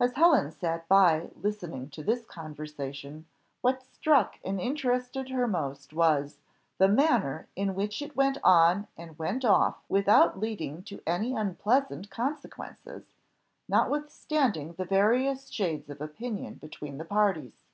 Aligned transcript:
As 0.00 0.14
Helen 0.14 0.50
sat 0.52 0.88
by, 0.88 1.28
listening 1.36 1.90
to 1.90 2.02
this 2.02 2.24
conversation, 2.24 3.26
what 3.60 3.82
struck 3.82 4.36
and 4.42 4.58
interested 4.58 5.28
her 5.28 5.46
most 5.46 5.92
was, 5.92 6.38
the 6.78 6.88
manner 6.88 7.46
in 7.54 7.74
which 7.74 8.00
it 8.00 8.16
went 8.16 8.38
on 8.42 8.86
and 8.96 9.18
went 9.18 9.44
off 9.44 9.84
without 9.86 10.40
leading 10.40 10.82
to 10.84 11.02
any 11.06 11.34
unpleasant 11.36 12.08
consequences, 12.08 13.12
notwithstanding 13.68 14.72
the 14.72 14.86
various 14.86 15.50
shades 15.50 15.90
of 15.90 16.00
opinion 16.00 16.54
between 16.54 16.96
the 16.96 17.04
parties. 17.04 17.66